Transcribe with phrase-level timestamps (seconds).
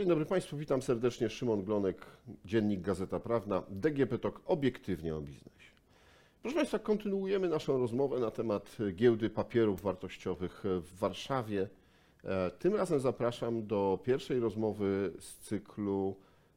[0.00, 1.30] Dzień dobry Państwu, witam serdecznie.
[1.30, 2.06] Szymon Glonek,
[2.44, 5.72] Dziennik Gazeta Prawna, DGP TOK, obiektywnie o biznesie.
[6.42, 11.68] Proszę Państwa, kontynuujemy naszą rozmowę na temat giełdy papierów wartościowych w Warszawie.
[12.24, 16.16] E, Tym razem zapraszam do pierwszej rozmowy z cyklu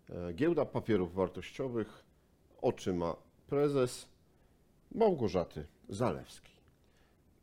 [0.10, 2.04] e, Giełda papierów wartościowych.
[2.62, 3.16] Oczy ma
[3.48, 4.08] prezes
[4.92, 6.54] Małgorzaty Zalewskiej.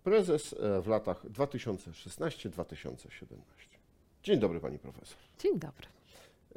[0.05, 3.71] Prezes e, w latach 2016-2017.
[4.23, 5.19] Dzień dobry Pani Profesor.
[5.39, 6.00] Dzień dobry.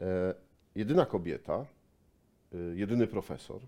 [0.03, 0.33] E,
[0.75, 1.65] jedyna kobieta,
[2.53, 3.61] e, jedyny profesor,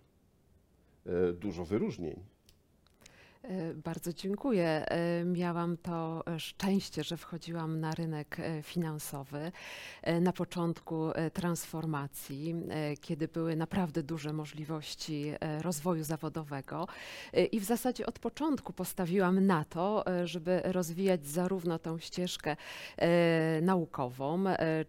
[1.05, 2.34] e, dużo wyróżnień.
[3.49, 4.85] E, Bardzo dziękuję.
[4.89, 9.51] E, Miałam to e, szczęście, że wchodziłam na rynek finansowy
[10.21, 12.55] na początku transformacji,
[13.01, 16.87] kiedy były naprawdę duże możliwości rozwoju zawodowego.
[17.51, 22.55] I w zasadzie od początku postawiłam na to, żeby rozwijać zarówno tą ścieżkę
[23.61, 24.43] naukową,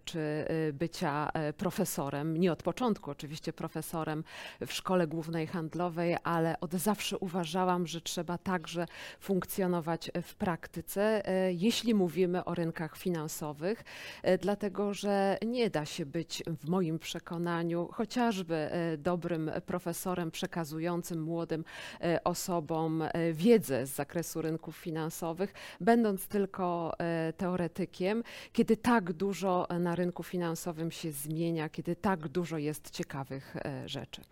[0.05, 4.25] czy bycia profesorem, nie od początku oczywiście profesorem
[4.67, 8.87] w szkole głównej handlowej, ale od zawsze uważałam, że trzeba także
[9.21, 13.85] funkcjonować w praktyce, e, jeśli mówimy o rynkach finansowych,
[14.23, 21.23] e, dlatego że nie da się być w moim przekonaniu chociażby e, dobrym profesorem przekazującym
[21.23, 21.65] młodym
[22.01, 29.67] e, osobom e, wiedzę z zakresu rynków finansowych, będąc tylko e, teoretykiem, kiedy tak dużo
[29.81, 34.23] na rynku finansowym się zmienia, kiedy tak dużo jest ciekawych e, rzeczy.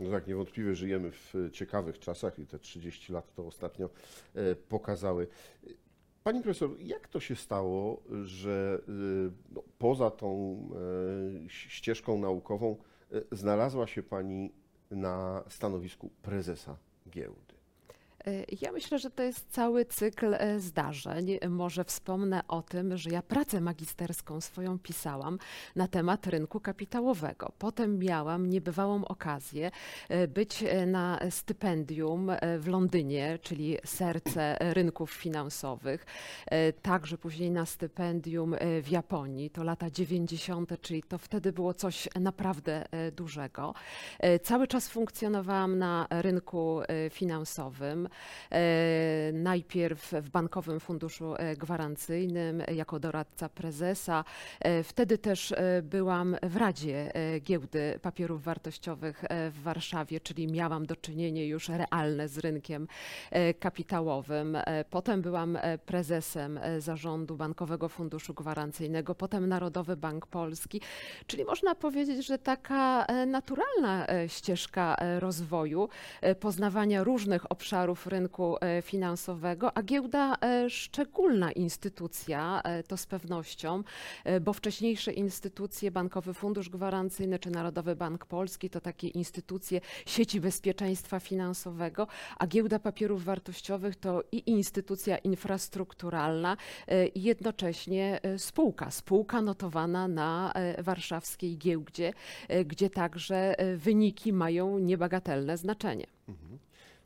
[0.00, 3.90] No tak, niewątpliwie żyjemy w e, ciekawych czasach i te 30 lat to ostatnio
[4.34, 5.26] e, pokazały.
[6.24, 8.92] Pani profesor, jak to się stało, że e,
[9.50, 10.58] no, poza tą
[11.48, 12.76] ścieżką naukową
[13.32, 14.52] znalazła się Pani
[14.90, 16.76] na stanowisku prezesa
[17.10, 17.47] giełdy?
[18.28, 21.38] E, Ja myślę, że to jest cały cykl e, zdarzeń.
[21.48, 25.38] Może wspomnę o tym, że ja pracę magisterską swoją pisałam
[25.76, 27.52] na temat rynku kapitałowego.
[27.58, 29.70] Potem miałam niebywałą okazję
[30.08, 36.06] e, być na stypendium w Londynie, czyli serce rynków finansowych.
[36.82, 42.84] Także później na stypendium w Japonii, to lata 90., czyli to wtedy było coś naprawdę
[43.12, 43.74] dużego.
[44.42, 48.08] Cały czas funkcjonowałam na rynku finansowym.
[48.50, 54.24] E, Najpierw w Bankowym Funduszu e, Gwarancyjnym jako doradca prezesa.
[54.60, 61.44] E, Wtedy też byłam w Radzie Giełdy Papierów Wartościowych w Warszawie, czyli miałam do czynienia
[61.44, 62.88] już realne z rynkiem
[63.60, 64.58] kapitałowym.
[64.90, 70.80] Potem byłam prezesem zarządu Bankowego Funduszu Gwarancyjnego, potem Narodowy Bank Polski,
[71.26, 75.88] czyli można powiedzieć, że taka naturalna ścieżka rozwoju,
[76.40, 83.82] poznawania różnych obszarów rynku e, finansowego, a giełda e, szczególna instytucja, e, to z pewnością,
[84.40, 91.20] bo wcześniejsze instytucje, Bankowy Fundusz Gwarancyjny czy Narodowy Bank Polski, to takie instytucje sieci bezpieczeństwa
[91.20, 92.06] finansowego,
[92.38, 96.56] a giełda papierów wartościowych to i instytucja infrastrukturalna,
[97.14, 102.12] i jednocześnie spółka, spółka notowana na warszawskiej giełdzie,
[102.66, 106.06] gdzie także wyniki mają niebagatelne znaczenie.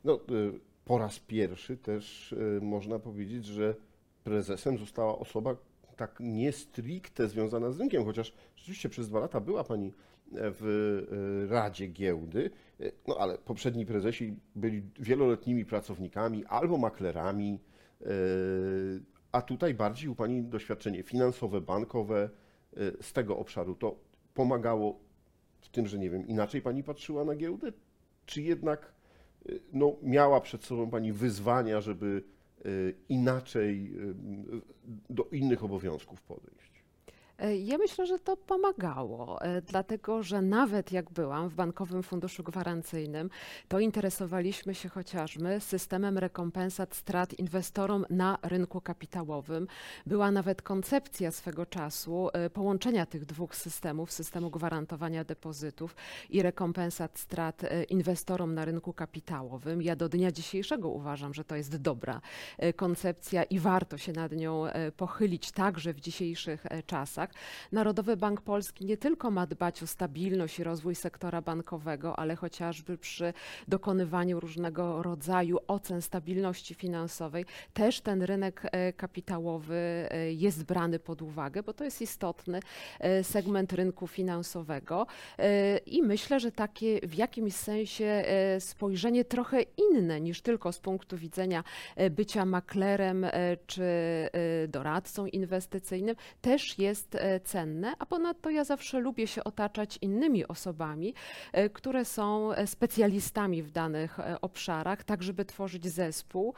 [0.03, 3.75] No, y, po raz pierwszy też y, można powiedzieć, że
[4.23, 5.55] prezesem została osoba
[5.95, 9.91] tak nie stricte związana z rynkiem, chociaż rzeczywiście przez dwa lata była Pani e,
[10.33, 10.65] w
[11.43, 12.51] y, Radzie Giełdy,
[12.81, 17.59] y, no ale poprzedni prezesi byli wieloletnimi pracownikami albo maklerami,
[18.01, 18.05] y,
[19.31, 22.29] a tutaj bardziej u Pani doświadczenie finansowe, bankowe
[23.01, 23.75] z tego obszaru.
[23.75, 23.95] To
[24.33, 24.99] pomagało
[25.61, 27.71] w tym, że nie wiem, inaczej Pani patrzyła na giełdę,
[28.25, 28.93] czy jednak
[29.73, 32.23] no, miała przed sobą Pani wyzwania, żeby
[32.65, 34.13] y, inaczej y,
[35.09, 36.72] do innych obowiązków podejść?
[37.37, 42.43] E, Ja myślę, że to pomagało, e, dlatego że nawet jak byłam w Bankowym Funduszu
[42.43, 43.29] Gwarancyjnym,
[43.67, 49.67] to interesowaliśmy się chociażby systemem rekompensat strat inwestorom na rynku kapitałowym.
[50.05, 55.95] Była nawet koncepcja swego czasu e, połączenia tych dwóch systemów, systemu gwarantowania depozytów
[56.29, 59.81] i rekompensat strat inwestorom na rynku kapitałowym.
[59.81, 62.21] Ja do dnia dzisiejszego uważam, że to jest dobra
[62.75, 64.63] koncepcja i warto się nad nią
[64.97, 66.83] pochylić także w dzisiejszych e,
[67.27, 67.43] czasach.
[67.71, 72.97] Narodowy Bank Polski nie tylko ma dbać o stabilność i rozwój sektora bankowego, ale chociażby
[72.97, 73.33] przy
[73.67, 79.75] dokonywaniu różnego rodzaju ocen stabilności finansowej też ten rynek e, kapitałowy
[80.09, 82.59] e, jest brany pod uwagę, bo to jest istotny
[82.99, 85.07] e, segment rynku finansowego
[85.85, 88.23] i myślę, że takie w jakimś sensie
[88.59, 91.63] spojrzenie trochę inne niż tylko z punktu widzenia
[92.11, 93.25] bycia maklerem
[93.67, 93.83] czy
[94.67, 101.13] doradcą inwestycyjnym też jest e, cenne, a ponadto ja zawsze lubię się otaczać innymi osobami,
[101.51, 106.53] e, które są e, specjalistami w danych obszarach, tak żeby tworzyć zespół,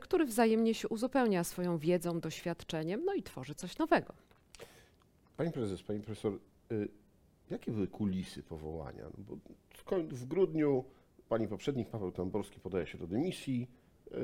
[0.00, 4.14] który wzajemnie się uzupełnia swoją wiedzą, doświadczeniem, no i tworzy coś nowego.
[5.36, 6.38] Pani prezes, pani profesor,
[6.72, 6.88] y,
[7.50, 9.04] jakie były kulisy powołania?
[9.28, 9.36] No
[10.10, 10.84] w grudniu
[11.28, 13.68] pani poprzednik Paweł Tamborski podaje się do dymisji.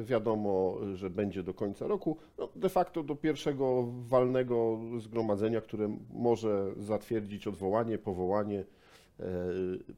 [0.05, 2.17] Wiadomo, że będzie do końca roku.
[2.39, 8.65] No, de facto do pierwszego walnego zgromadzenia, które może zatwierdzić odwołanie, powołanie
[9.21, 9.25] e,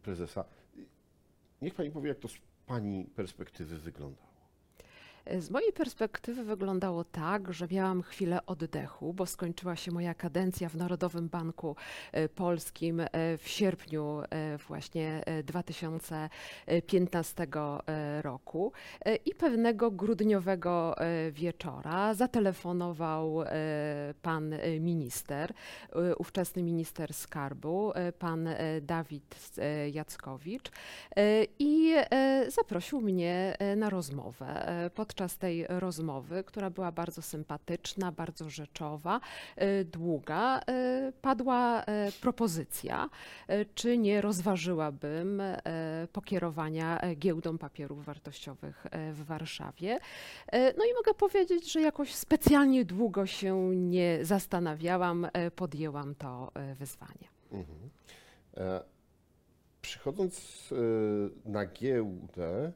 [0.03, 0.45] prezesa.
[1.63, 4.34] Niech pani powie, jak to z pani perspektywy wyglądało.
[5.39, 10.77] Z mojej perspektywy wyglądało tak, że miałam chwilę oddechu, bo skończyła się moja kadencja w
[10.77, 11.77] Narodowym Banku
[12.13, 17.47] e, Polskim e, w sierpniu e, właśnie e, 2015
[17.87, 18.73] e, roku
[19.25, 20.97] i pewnego grudniowego
[21.33, 23.45] wieczora zatelefonował
[24.23, 25.53] pan minister,
[26.19, 28.49] ówczesny minister skarbu, pan
[28.83, 29.57] Dawid
[29.93, 30.71] Jackowicz
[31.59, 31.95] i
[32.49, 34.69] zaprosił mnie na rozmowę.
[34.69, 39.21] E, Podczas tej rozmowy, która była bardzo sympatyczna, bardzo rzeczowa,
[39.57, 43.09] e, długa, e, padła e, propozycja,
[43.75, 45.43] czy nie rozważyłabym
[46.13, 49.99] pokierowania giełdą papierów wartościowych w Warszawie.
[50.53, 57.29] No i mogę powiedzieć, że jakoś specjalnie długo się nie zastanawiałam, podjęłam to wyzwanie.
[57.53, 57.91] Mhm.
[58.57, 58.83] E,
[59.81, 60.75] Przychodząc
[61.45, 62.73] na giełdę,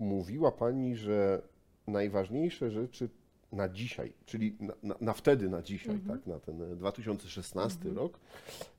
[0.00, 1.42] mówiła Pani, że
[1.86, 3.08] najważniejsze rzeczy
[3.52, 6.18] na dzisiaj, czyli na, na, na wtedy, na dzisiaj, Mhm.
[6.18, 7.96] tak, na ten e, 2016 Mhm.
[7.96, 8.18] rok,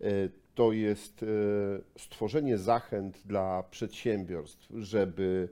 [0.01, 0.05] e,
[0.55, 1.27] to jest e,
[1.97, 5.49] stworzenie zachęt dla przedsiębiorstw, żeby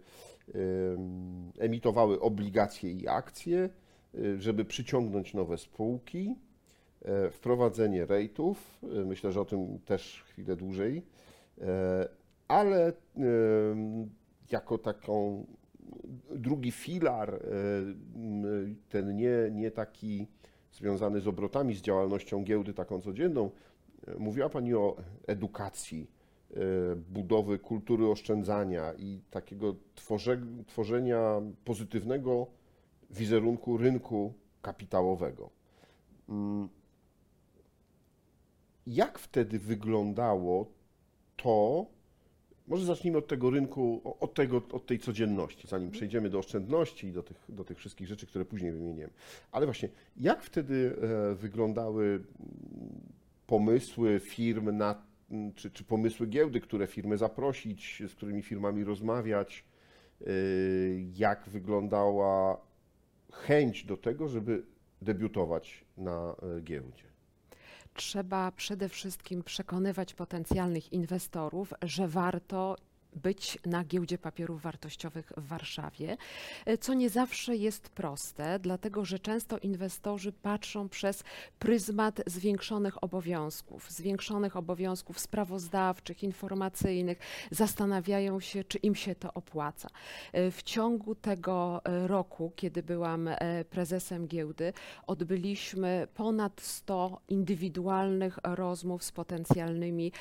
[0.47, 3.69] em, emitowały obligacje i akcje,
[4.15, 6.35] e, żeby przyciągnąć nowe spółki,
[7.01, 11.05] e, wprowadzenie rejtów, e, myślę, że o tym też chwilę dłużej,
[11.61, 12.09] e,
[12.47, 12.93] ale
[14.51, 15.45] jako taką
[16.35, 17.39] drugi filar, e,
[18.89, 20.27] ten nie, nie taki
[20.71, 23.51] związany z obrotami, z działalnością giełdy taką codzienną,
[24.07, 24.95] e, mówiła Pani o
[25.27, 26.11] edukacji,
[26.51, 26.55] e,
[26.95, 32.47] budowy kultury oszczędzania i takiego tworze, tworzenia pozytywnego
[33.09, 35.49] wizerunku rynku kapitałowego.
[36.29, 36.69] Mm.
[38.87, 40.71] Jak wtedy wyglądało
[41.35, 41.85] to?
[42.69, 47.11] Może zacznijmy od tego rynku, od, tego, od tej codzienności, zanim przejdziemy do oszczędności i
[47.11, 49.09] do tych, do tych wszystkich rzeczy, które później wymieniłem.
[49.51, 50.95] Ale właśnie, jak wtedy
[51.31, 52.23] e, wyglądały
[53.47, 55.03] pomysły firm na,
[55.55, 59.63] czy, czy pomysły giełdy, które firmy zaprosić, z którymi firmami rozmawiać?
[60.21, 62.61] Y, Jak wyglądała
[63.31, 64.63] chęć do tego, żeby
[65.01, 67.08] debiutować na e, giełdzie?
[67.99, 72.75] Trzeba przede wszystkim przekonywać potencjalnych inwestorów, że warto
[73.15, 76.17] być na giełdzie papierów wartościowych w Warszawie,
[76.65, 81.23] e, co nie zawsze jest proste, dlatego że często inwestorzy patrzą przez
[81.59, 87.19] pryzmat zwiększonych obowiązków, zwiększonych obowiązków sprawozdawczych, informacyjnych,
[87.51, 89.89] zastanawiają się, czy im się to opłaca.
[90.33, 93.29] E, W ciągu tego e, roku, kiedy byłam
[93.69, 94.73] prezesem giełdy,
[95.07, 100.11] odbyliśmy ponad 100 indywidualnych rozmów z potencjalnymi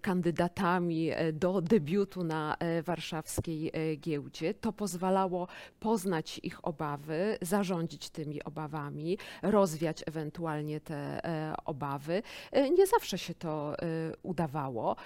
[0.00, 4.54] kandydatami do debiutu na e, warszawskiej e, giełdzie.
[4.54, 5.48] To pozwalało
[5.80, 12.22] poznać ich obawy, zarządzić tymi obawami, rozwiać ewentualnie te e, obawy.
[12.76, 13.76] Nie zawsze się to
[14.22, 14.96] udawało.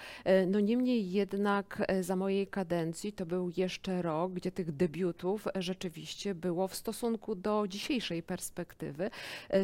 [0.47, 6.67] No niemniej jednak za mojej kadencji to był jeszcze rok, gdzie tych debiutów rzeczywiście było
[6.67, 9.09] w stosunku do dzisiejszej perspektywy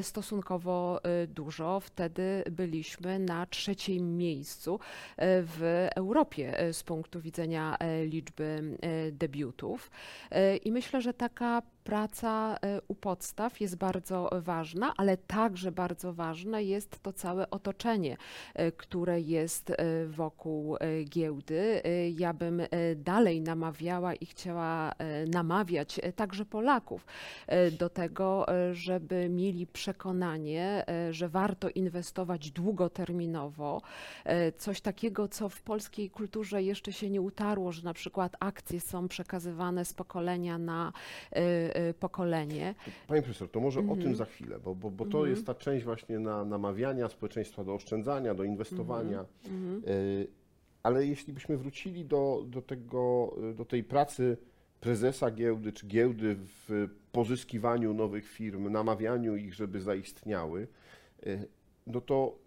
[0.02, 1.80] stosunkowo dużo.
[1.80, 4.80] Wtedy byliśmy na trzecim miejscu
[5.18, 9.92] w Europie z punktu widzenia e, liczby e, debiutów.
[10.32, 16.14] E, I myślę, że taka praca e, u podstaw jest bardzo ważna, ale także bardzo
[16.14, 18.18] ważne jest to całe otoczenie,
[18.54, 19.76] e, które jest e,
[20.06, 21.82] wokół giełdy.
[22.18, 22.62] Ja bym
[22.96, 24.94] dalej namawiała i chciała
[25.28, 27.06] namawiać także Polaków
[27.80, 33.82] do tego, żeby mieli przekonanie, że warto inwestować długoterminowo.
[34.58, 39.08] Coś takiego, co w polskiej kulturze jeszcze się nie utarło, że na przykład akcje są
[39.08, 40.94] przekazywane z pokolenia na
[42.00, 42.76] pokolenie.
[43.08, 44.02] Panie profesor, to może o Mhm.
[44.02, 45.30] tym za chwilę, bo, bo, bo to Mhm.
[45.30, 49.26] jest ta część właśnie na namawiania społeczeństwa do oszczędzania, do inwestowania.
[49.46, 49.84] Mhm.
[49.88, 50.28] Y,
[50.84, 54.38] Ale jeśli byśmy wrócili do, do, tego, y, do tej pracy
[54.80, 60.68] prezesa giełdy czy giełdy w pozyskiwaniu nowych firm, namawianiu ich, żeby zaistniały,
[61.88, 62.38] no to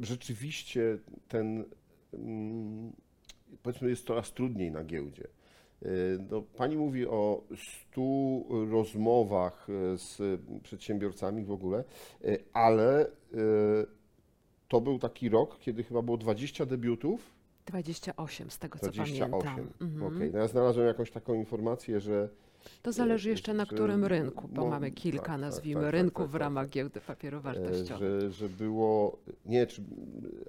[0.00, 0.98] rzeczywiście
[1.28, 1.64] ten,
[2.14, 2.92] mm,
[3.62, 5.24] powiedzmy, jest coraz trudniej na giełdzie.
[5.82, 5.88] E,
[6.30, 11.84] No, pani mówi o stu rozmowach e, z przedsiębiorcami w ogóle,
[12.24, 13.06] e, ale
[14.68, 17.38] to był taki rok, kiedy chyba było 20 debiutów.
[17.66, 19.30] 28 z tego co 28.
[19.30, 19.72] pamiętam.
[19.80, 20.16] Mhm.
[20.16, 22.28] Okej, no ja znalazłem jakąś taką informację, że
[22.82, 25.90] To zależy jeszcze na że- którym rynku, bo no, mamy kilka, tak, tak, nazwijmy, tak,
[25.92, 26.72] tak, rynków tak, w tak, ramach tak.
[26.72, 28.20] giełdy papierów e, wartościowych.
[28.20, 29.82] że, że było, nie, czy,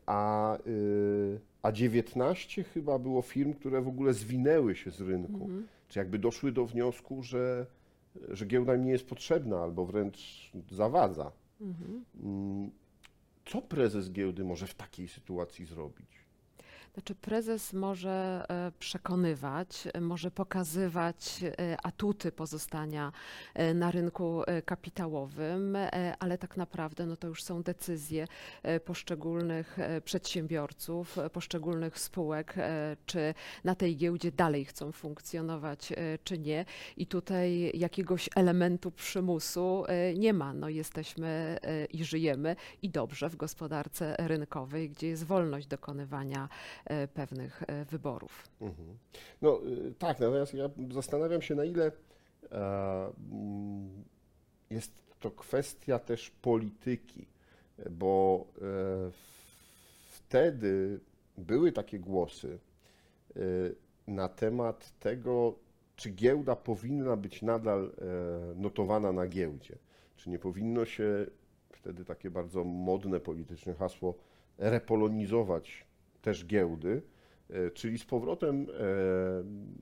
[0.05, 5.67] a, y, a 19 chyba było firm, które w ogóle zwinęły się z rynku, Mhm.
[5.89, 7.65] czy jakby doszły do wniosku, że,
[8.29, 11.31] że giełda im nie jest potrzebna albo wręcz zawadza.
[11.61, 12.05] Mhm.
[12.23, 12.71] Mm,
[13.45, 16.07] Co prezes giełdy może w takiej sytuacji zrobić?
[16.93, 23.11] Znaczy prezes może e, przekonywać, może pokazywać e, atuty pozostania
[23.53, 25.77] e, na rynku kapitałowym,
[26.19, 28.27] ale tak naprawdę no to już są decyzje
[28.85, 32.55] poszczególnych przedsiębiorców, poszczególnych spółek,
[33.05, 35.93] czy na tej giełdzie dalej chcą funkcjonować,
[36.23, 36.65] czy nie.
[36.97, 39.83] I tutaj jakiegoś elementu przymusu
[40.15, 40.53] nie ma.
[40.53, 41.57] No jesteśmy
[41.93, 46.49] i żyjemy i dobrze w gospodarce rynkowej, gdzie jest wolność dokonywania
[47.13, 48.47] pewnych e, wyborów.
[48.61, 48.97] Mhm.
[49.41, 51.91] No y, tak, natomiast ja zastanawiam się, na ile
[52.51, 54.03] e, mm,
[54.69, 57.27] jest to kwestia też polityki,
[57.91, 59.11] bo e,
[60.09, 60.99] wtedy
[61.37, 62.59] były takie głosy
[63.35, 63.39] e,
[64.07, 65.55] na temat tego,
[65.95, 69.77] czy giełda powinna być nadal e, notowana na giełdzie,
[70.17, 71.25] czy nie powinno się,
[71.71, 74.15] wtedy takie bardzo modne polityczne hasło,
[74.57, 75.85] repolonizować
[76.21, 77.01] też giełdy,
[77.49, 78.75] e, czyli z powrotem e,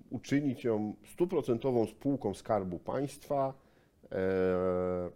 [0.09, 3.53] uczynić ją stuprocentową spółką Skarbu Państwa,
[4.11, 5.09] e,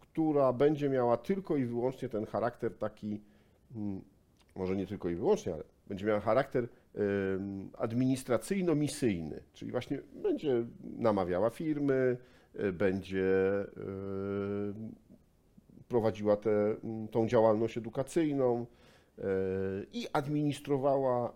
[0.00, 3.20] która będzie miała tylko i wyłącznie ten charakter taki,
[3.76, 4.00] mm,
[4.56, 6.68] może nie tylko i wyłącznie, ale będzie miała charakter
[7.78, 12.16] administracyjno-misyjny, czyli właśnie będzie namawiała firmy,
[12.72, 13.32] będzie
[15.88, 16.36] prowadziła
[17.10, 18.66] tę działalność edukacyjną
[19.92, 21.32] i administrowała e,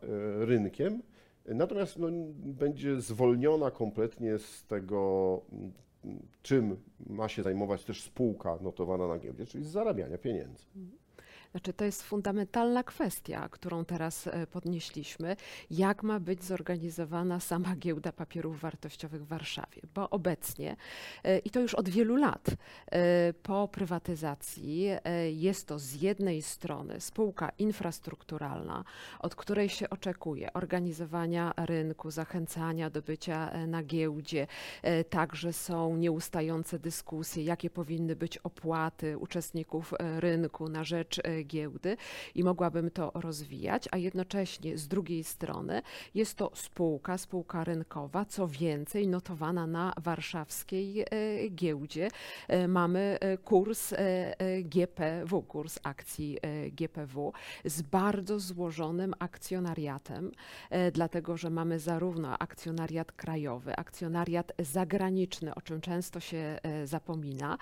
[0.46, 1.02] rynkiem.
[1.46, 5.72] Natomiast no, będzie zwolniona kompletnie z tego, m,
[6.42, 10.64] czym ma się zajmować też spółka notowana na giełdzie, czyli z zarabiania pieniędzy.
[11.58, 15.36] Znaczy, to jest fundamentalna kwestia, którą teraz e, podnieśliśmy,
[15.70, 20.76] jak ma być zorganizowana sama giełda papierów wartościowych w Warszawie, bo obecnie,
[21.24, 22.46] e, i to już od wielu lat,
[22.90, 24.88] e, po prywatyzacji
[25.32, 28.84] jest to z jednej strony spółka infrastrukturalna,
[29.18, 34.46] od której się oczekuje organizowania rynku, zachęcania do bycia na giełdzie,
[35.10, 41.96] Także są nieustające dyskusje, jakie powinny być opłaty uczestników rynku na rzecz giełdy
[42.34, 45.82] i mogłabym to rozwijać, a jednocześnie z drugiej strony
[46.14, 51.06] jest to spółka, spółka rynkowa, co więcej notowana na warszawskiej e,
[51.50, 52.08] giełdzie.
[52.48, 53.94] E, Mamy e, kurs
[54.62, 56.38] GPW, kurs akcji
[56.72, 57.32] GPW
[57.64, 60.32] z bardzo złożonym akcjonariatem,
[60.92, 67.58] dlatego że mamy zarówno akcjonariat krajowy, akcjonariat zagraniczny, o czym często się zapomina,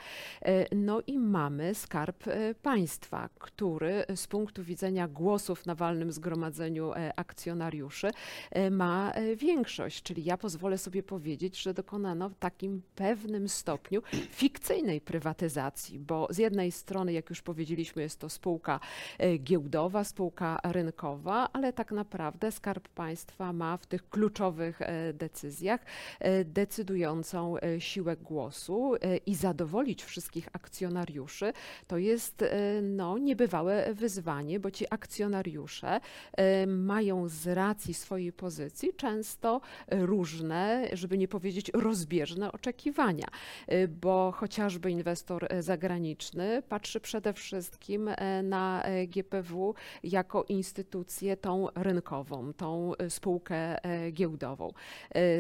[0.73, 2.25] no i mamy skarb
[2.63, 3.66] państwa, który
[4.15, 8.11] z punktu widzenia głosów na walnym zgromadzeniu e, akcjonariuszy
[8.51, 14.03] e, ma e, większość, czyli ja pozwolę sobie powiedzieć, że dokonano w takim pewnym stopniu
[14.31, 18.81] fikcyjnej prywatyzacji, bo z jednej strony, jak już powiedzieliśmy, jest to spółka
[19.19, 25.81] e, giełdowa, spółka rynkowa, ale tak naprawdę Skarb Państwa ma w tych kluczowych e, decyzjach
[26.21, 31.53] e, decydującą e, siłę głosu e, i zadowolić wszystkich akcjonariuszy.
[31.87, 33.56] To jest e, no, niebywałe
[33.95, 36.01] wyzwanie, bo ci akcjonariusze
[36.33, 39.61] e, mają z racji swojej pozycji często
[39.91, 43.27] różne, żeby nie powiedzieć rozbieżne oczekiwania,
[43.67, 48.11] e, bo chociażby inwestor e, zagraniczny patrzy przede wszystkim
[48.43, 53.77] na GPW jako instytucję tą rynkową, tą spółkę
[54.13, 54.73] giełdową.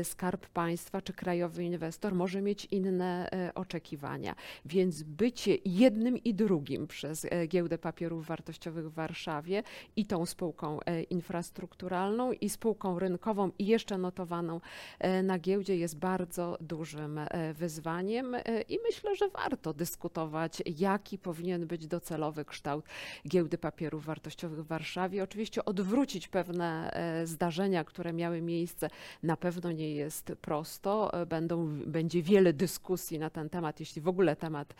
[0.03, 7.27] Skarb Państwa czy krajowy inwestor może mieć inne oczekiwania, więc bycie jednym i drugim przez
[7.49, 9.63] giełdę papierów Papierów Wartościowych w Warszawie
[9.97, 14.61] i tą spółką e, infrastrukturalną i spółką rynkową i jeszcze notowaną
[14.99, 18.37] e, na giełdzie jest bardzo dużym e, wyzwaniem
[18.69, 22.85] i myślę, że warto dyskutować, jaki powinien być docelowy kształt
[23.29, 25.23] giełdy papierów wartościowych w Warszawie.
[25.23, 26.91] Oczywiście odwrócić pewne
[27.25, 28.91] zdarzenia, które miały miejsce,
[29.23, 31.13] na pewno nie jest prosto.
[31.27, 34.75] Będą, będzie wiele dyskusji na ten temat, jeśli w ogóle temat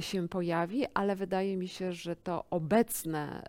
[0.00, 3.42] się pojawi, ale wydaje mi się, że to obecne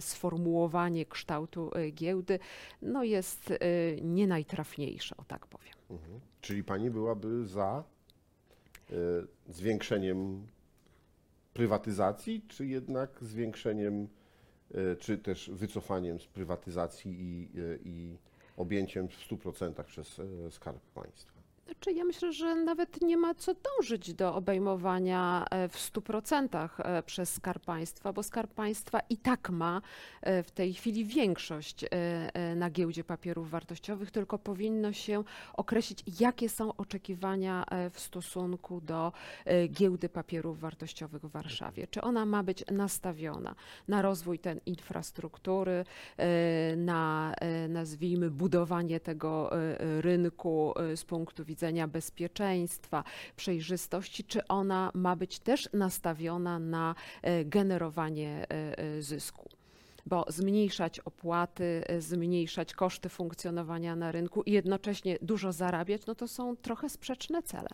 [0.00, 2.38] sformułowanie kształtu e, giełdy
[2.82, 3.56] no jest e,
[4.02, 5.74] nie najtrafniejsze, o tak powiem.
[5.90, 6.20] Mhm.
[6.40, 7.84] Czyli pani byłaby za
[8.90, 8.94] e,
[9.48, 10.46] zwiększeniem
[11.54, 14.08] prywatyzacji, czy jednak zwiększeniem,
[14.98, 17.48] czy też wycofaniem z prywatyzacji i,
[17.84, 18.16] i
[18.56, 20.20] objęciem w 100% przez
[20.50, 21.39] Skarb Państwa?
[21.70, 27.02] Znaczy, ja myślę, że nawet nie ma co dążyć do obejmowania e, w 100% e,
[27.02, 29.82] przez Skarb Państwa, bo Skarb Państwa i tak ma
[30.22, 31.84] e, w tej chwili większość
[32.56, 35.24] na giełdzie papierów wartościowych, tylko powinno się
[35.54, 39.12] określić, jakie są oczekiwania w stosunku do
[39.68, 41.86] giełdy papierów wartościowych w Warszawie.
[41.86, 43.54] Czy ona ma być nastawiona
[43.88, 45.84] na rozwój ten infrastruktury,
[46.76, 47.34] na
[47.68, 49.50] nazwijmy budowanie tego
[50.00, 53.04] rynku z punktu widzenia bezpieczeństwa,
[53.36, 59.48] przejrzystości, czy ona ma być też nastawiona na e, generowanie e, e, zysku.
[60.06, 66.56] Bo zmniejszać opłaty, zmniejszać koszty funkcjonowania na rynku i jednocześnie dużo zarabiać, no to są
[66.56, 67.68] trochę sprzeczne cele.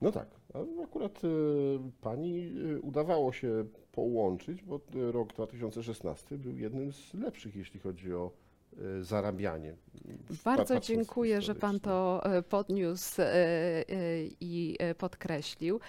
[0.00, 0.28] No tak,
[0.84, 1.20] akurat
[2.00, 4.80] pani udawało się połączyć, bo
[5.12, 8.30] rok 2016 był jednym z lepszych, jeśli chodzi o
[9.00, 9.74] zarabianie.
[10.44, 13.26] Bardzo dziękuję, że Pan to e, podniósł e,
[14.40, 15.80] i podkreślił.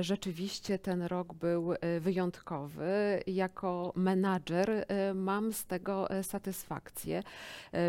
[0.00, 3.20] Rzeczywiście ten rok był wyjątkowy.
[3.26, 7.22] Jako menadżer mam z tego satysfakcję.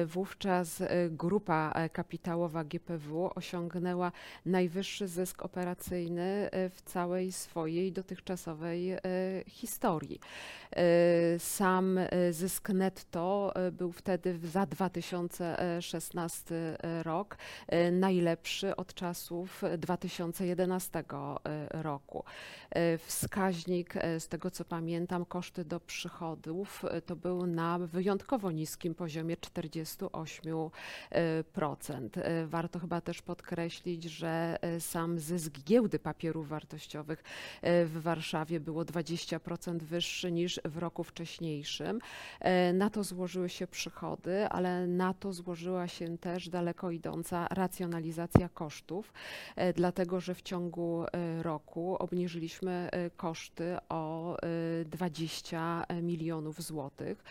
[0.06, 4.12] Wówczas grupa kapitałowa GPW osiągnęła
[4.46, 8.98] najwyższy zysk operacyjny w całej swojej dotychczasowej
[9.48, 10.20] historii.
[11.38, 12.00] Sam
[12.32, 16.56] zysk netto był wtedy za 2016
[17.04, 17.38] rok
[17.68, 21.04] e, najlepszy od czasów 2011 e,
[21.84, 22.24] roku.
[22.70, 28.52] E, Wskaźnik, e, z tego co pamiętam, koszty do przychodów e, to był na wyjątkowo
[28.52, 30.70] niskim poziomie 48%.
[32.16, 37.24] E, Warto chyba też podkreślić, że e, sam zysk giełdy papierów wartościowych
[37.62, 42.00] e, w Warszawie było 20% wyższy niż w roku wcześniejszym.
[42.40, 48.50] E, Na to złożyły się przychody, ale na to złożyła się też daleko idąca racjonalizacja
[48.50, 49.14] kosztów,
[49.56, 57.24] e, dlatego że w ciągu e, roku obniżyliśmy e, koszty o e, 20 milionów złotych.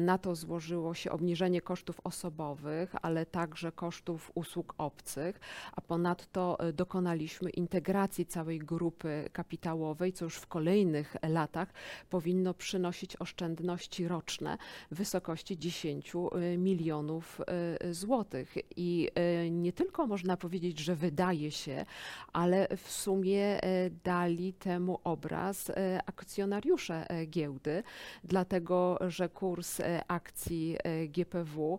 [0.00, 5.40] Na to złożyło się obniżenie kosztów osobowych, ale także kosztów usług obcych,
[5.72, 11.72] a ponadto dokonaliśmy integracji całej grupy kapitałowej, co już w kolejnych latach
[12.10, 14.58] powinno przynosić oszczędności roczne
[14.90, 16.18] w wysokości 10 y,
[16.58, 17.40] milionów
[17.84, 18.56] y, złotych.
[18.76, 19.08] I
[19.46, 21.84] y, nie tylko można powiedzieć, że wydaje się,
[22.32, 25.74] ale w sumie y, dali temu obraz y,
[26.06, 27.82] akcjonariusze y, giełdy,
[28.24, 31.78] dlatego że kurs y, akcji y, GPW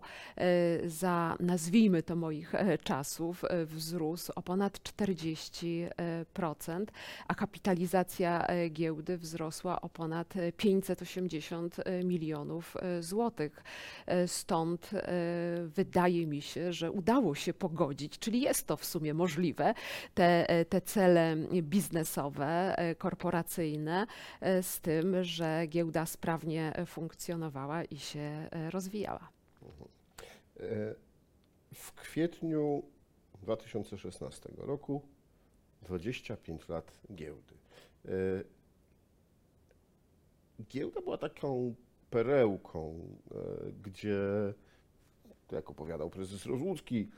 [0.90, 6.86] za, nazwijmy to moich y, czasów, y, wzrósł o ponad 40%,
[7.28, 13.64] a kapitalizacja giełdy wzrosła o ponad e, 580 milionów złotych.
[14.40, 15.12] Stąd e,
[15.66, 19.74] wydaje mi się, że udało się pogodzić, czyli jest to w sumie możliwe,
[20.14, 24.06] te, e, te cele biznesowe, e, korporacyjne
[24.62, 29.28] z tym, że giełda sprawnie funkcjonowała i się rozwijała.
[30.60, 30.94] E,
[31.74, 32.82] W kwietniu
[33.42, 35.02] 2016 roku
[35.82, 37.54] 25 lat giełdy.
[40.68, 41.74] Giełda była taką
[42.10, 42.94] perełką,
[43.30, 43.36] e,
[43.82, 44.18] gdzie,
[45.52, 47.08] jak opowiadał prezes Rozłucki,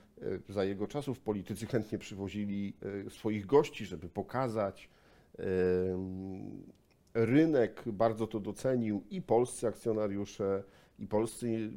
[0.48, 2.74] e, za jego czasów politycy chętnie przywozili
[3.06, 4.90] e, swoich gości, żeby pokazać.
[7.14, 10.62] Rynek bardzo to docenił i polscy akcjonariusze,
[10.98, 11.70] i polscy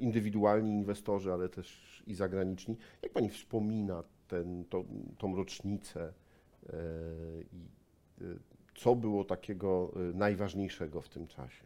[0.00, 2.76] indywidualni inwestorzy, ale też i zagraniczni.
[3.02, 4.84] Jak pani wspomina ten, tą,
[5.18, 6.12] tą rocznicę
[7.52, 7.68] i
[8.74, 11.64] co było takiego najważniejszego w tym czasie?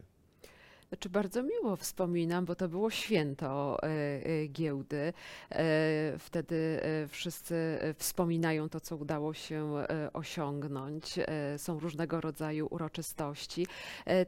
[0.92, 5.12] Znaczy bardzo miło wspominam, bo to było święto e, e, giełdy.
[5.50, 5.62] E,
[6.18, 9.74] Wtedy wszyscy wspominają to, co udało się
[10.12, 11.18] osiągnąć.
[11.56, 13.66] Są różnego rodzaju uroczystości.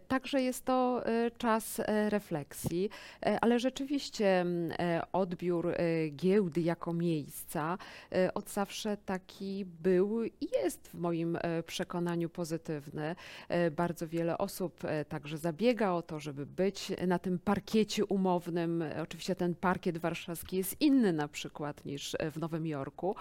[0.09, 1.05] Także jest to
[1.39, 2.91] czas refleksji,
[3.41, 4.47] ale rzeczywiście
[5.13, 5.75] odbiór
[6.11, 7.79] giełdy jako miejsca
[8.35, 13.17] od zawsze taki był i jest w moim przekonaniu pozytywny.
[13.77, 18.85] Bardzo wiele osób także zabiega o to, żeby być na tym parkiecie umownym.
[19.03, 23.17] Oczywiście ten parkiet warszawski jest inny na przykład niż e, w Nowym Jorku,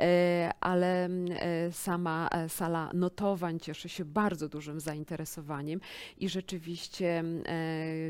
[0.00, 5.80] e, ale e, sama sala notowań cieszy się bardzo dużym zainteresowaniem
[6.18, 7.24] i rzeczywiście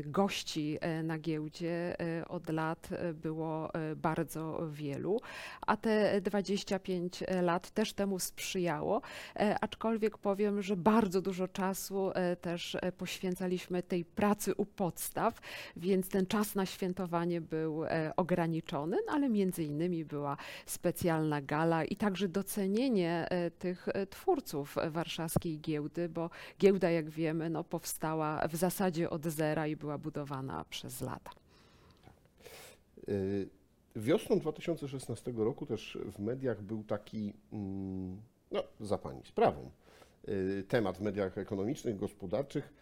[0.05, 1.95] gości na giełdzie
[2.27, 5.21] od lat było bardzo wielu,
[5.61, 9.01] a te 25 lat też temu sprzyjało,
[9.61, 12.11] aczkolwiek powiem, że bardzo dużo czasu
[12.41, 15.41] też poświęcaliśmy tej pracy u podstaw,
[15.75, 21.83] więc ten czas na świętowanie był e, ograniczony, no ale między innymi była specjalna gala
[21.83, 28.47] i także docenienie e, tych e, twórców warszawskiej giełdy, bo giełda, jak wiemy, no, powstała
[28.47, 31.31] w zasadzie od zera i była budowana przez lata.
[33.95, 39.71] Wiosną 2016 roku też w mediach był taki, mm, no za Pani sprawą,
[40.67, 42.73] temat w mediach ekonomicznych, gospodarczych,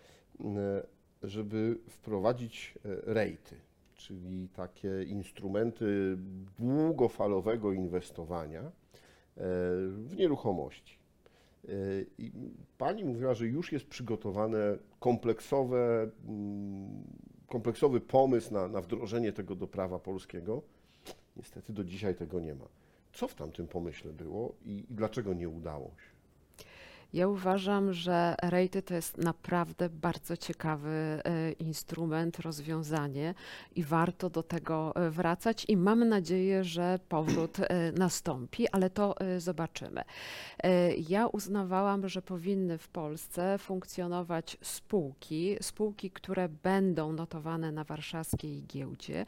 [1.24, 3.56] żeby wprowadzić y, rejty,
[3.96, 6.18] czyli takie instrumenty
[6.60, 8.72] długofalowego inwestowania y,
[9.88, 10.98] w nieruchomości.
[11.70, 12.32] Y, I
[12.78, 17.04] Pani mówiła, że już jest przygotowane kompleksowe, mm,
[17.48, 20.62] kompleksowy pomysł na, na wdrożenie tego do prawa polskiego.
[21.38, 22.66] Niestety do dzisiaj tego nie ma.
[23.14, 26.13] Co w tamtym pomyśle było i, i dlaczego nie udało się?
[27.14, 33.34] Ja uważam, że rejty to jest naprawdę bardzo ciekawy e, instrument, rozwiązanie
[33.76, 39.16] i warto do tego e, wracać i mam nadzieję, że powrót e, nastąpi, ale to
[39.38, 40.02] zobaczymy.
[41.10, 49.26] Ja uznawałam, że powinny w Polsce funkcjonować spółki, spółki, które będą notowane na warszawskiej giełdzie,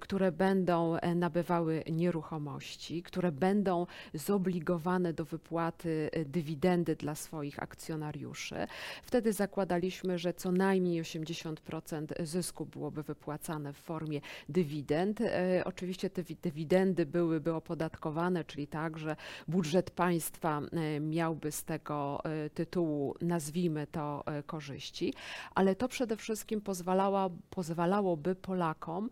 [0.00, 8.56] które będą nabywały nieruchomości, które będą zobligowane do wypłaty dywidendy dla swoich akcjonariuszy.
[9.02, 15.20] Wtedy zakładaliśmy, że co najmniej 80% zysku byłoby wypłacane w formie dywidend.
[15.20, 19.16] E, Oczywiście te wi- dywidendy byłyby opodatkowane, czyli tak, że
[19.48, 25.14] budżet państwa e, miałby z tego e, tytułu, nazwijmy to, korzyści,
[25.54, 29.08] ale to przede wszystkim pozwalała, pozwalałoby Polakom,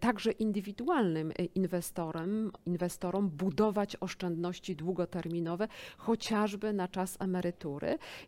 [0.00, 7.49] także indywidualnym inwestorem, inwestorom, budować oszczędności długoterminowe, chociażby na czas emerytury.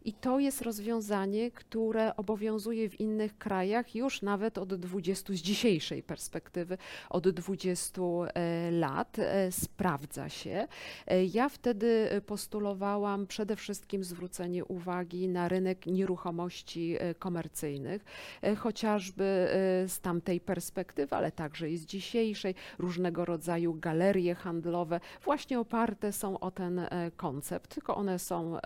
[0.04, 6.02] I to jest rozwiązanie, które obowiązuje w innych krajach już nawet od 20, z dzisiejszej
[6.02, 6.78] perspektywy,
[7.10, 9.18] od 20 e, lat.
[9.18, 10.68] E, Sprawdza się.
[11.06, 18.04] E, Ja wtedy postulowałam przede wszystkim zwrócenie uwagi na rynek nieruchomości komercyjnych,
[18.58, 19.48] chociażby
[19.86, 26.38] z tamtej perspektywy, ale także i z dzisiejszej, różnego rodzaju galerie handlowe właśnie oparte są
[26.38, 26.80] o ten
[27.16, 28.58] koncept, tylko one są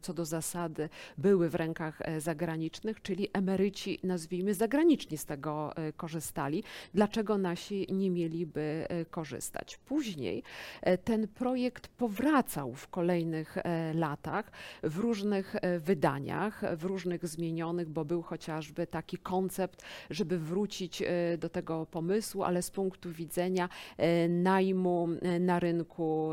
[0.00, 5.92] co do zasady były w rękach e, zagranicznych, czyli emeryci, nazwijmy, zagraniczni z tego e,
[5.92, 6.64] korzystali.
[6.94, 9.76] Dlaczego nasi nie mieliby e, korzystać?
[9.76, 10.42] Później
[10.82, 14.50] e, ten projekt powracał w kolejnych e, latach
[14.82, 21.38] w różnych e, wydaniach, w różnych zmienionych, bo był chociażby taki koncept, żeby wrócić e,
[21.38, 26.32] do tego pomysłu, ale z punktu widzenia e, najmu e, na rynku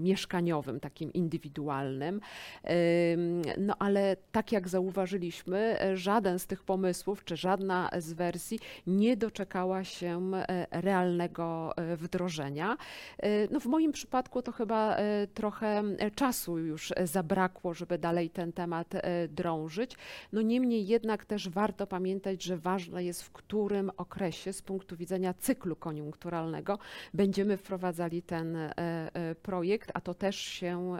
[0.00, 2.20] mieszkaniowym, takim indywidualnym.
[3.58, 9.84] No ale tak jak zauważyliśmy, żaden z tych pomysłów, czy żadna z wersji nie doczekała
[9.84, 12.76] się e, realnego e, wdrożenia.
[13.18, 14.96] E, No w moim przypadku to chyba
[15.34, 15.82] trochę
[16.14, 18.92] czasu już zabrakło, żeby dalej ten temat
[19.28, 19.96] drążyć.
[20.32, 25.34] No niemniej jednak też warto pamiętać, że ważne jest w którym okresie z punktu widzenia
[25.34, 26.78] cyklu koniunkturalnego
[27.14, 28.58] będziemy wprowadzali ten
[29.42, 30.98] projekt, a to też się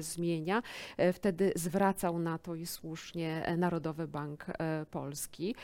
[0.00, 0.62] zmienia.
[0.96, 5.54] E, Wtedy zwracał na to i słusznie e, Narodowy Bank e, Polski,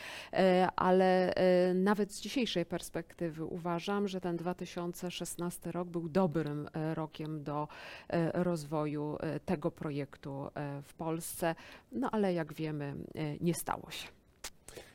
[0.76, 1.34] ale
[1.74, 7.68] nawet z dzisiejszej perspektywy uważam, że ten 2016 rok był dobrym rokiem do
[8.34, 10.48] rozwoju tego projektu
[10.82, 11.54] w Polsce,
[11.92, 12.94] no ale jak wiemy,
[13.40, 14.08] nie stało się.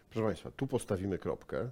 [0.09, 1.69] Proszę Państwa, tu postawimy kropkę,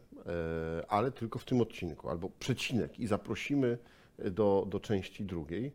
[0.87, 3.77] ale tylko w tym odcinku, albo przecinek i zaprosimy
[4.31, 5.73] do, do części drugiej,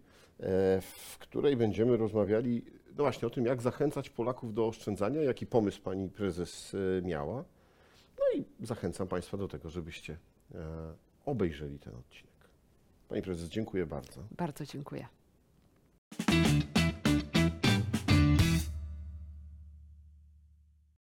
[0.80, 2.62] w której będziemy rozmawiali
[3.00, 7.44] no właśnie o tym, jak zachęcać Polaków do oszczędzania, jaki pomysł Pani Prezes e, miała.
[8.18, 10.18] No i zachęcam Państwa do tego, żebyście
[10.54, 10.58] e,
[11.26, 12.30] obejrzeli ten odcinek.
[13.08, 14.20] Pani prezes, dziękuję bardzo.
[14.36, 15.06] Bardzo dziękuję.